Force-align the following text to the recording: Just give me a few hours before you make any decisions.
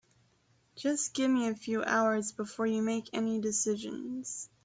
Just 0.75 1.13
give 1.13 1.29
me 1.29 1.47
a 1.47 1.53
few 1.53 1.83
hours 1.83 2.31
before 2.31 2.65
you 2.65 2.81
make 2.81 3.11
any 3.13 3.39
decisions. 3.39 4.49